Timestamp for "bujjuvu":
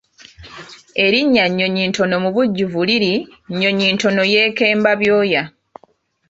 2.35-2.79